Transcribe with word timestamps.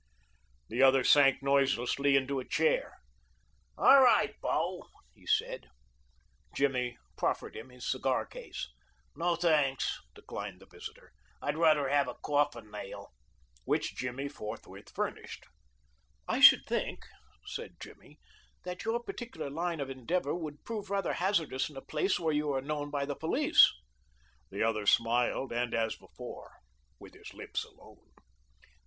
The 0.69 0.81
other 0.81 1.03
sank 1.03 1.43
noiselessly 1.43 2.15
into 2.15 2.39
a 2.39 2.47
chair. 2.49 2.95
"All 3.77 4.01
right, 4.01 4.33
bo," 4.41 4.87
he 5.13 5.27
said. 5.27 5.67
Jimmy 6.55 6.97
proffered 7.15 7.55
him 7.55 7.69
his 7.69 7.85
cigar 7.87 8.25
case. 8.25 8.67
"No, 9.15 9.35
thanks," 9.35 9.99
declined 10.15 10.59
the 10.59 10.65
visitor. 10.65 11.11
"I'd 11.39 11.55
rather 11.55 11.87
have 11.87 12.07
a 12.07 12.15
coffin 12.25 12.71
nail," 12.71 13.13
which 13.65 13.95
Jimmy 13.95 14.27
forthwith 14.27 14.89
furnished. 14.89 15.45
"I 16.27 16.39
should 16.39 16.65
think," 16.65 17.05
said 17.45 17.75
Jimmy, 17.79 18.17
"that 18.63 18.83
your 18.83 19.03
particular 19.03 19.51
line 19.51 19.79
of 19.79 19.91
endeavor 19.91 20.33
would 20.33 20.63
prove 20.65 20.89
rather 20.89 21.13
hazardous 21.13 21.69
in 21.69 21.77
a 21.77 21.81
place 21.81 22.19
where 22.19 22.33
you 22.33 22.51
are 22.53 22.61
known 22.63 22.89
by 22.89 23.05
the 23.05 23.15
police." 23.15 23.71
The 24.49 24.63
other 24.63 24.87
smiled 24.87 25.51
and, 25.51 25.75
as 25.75 25.95
before, 25.95 26.53
with 26.99 27.13
his 27.13 27.35
lips 27.35 27.63
alone. 27.63 28.13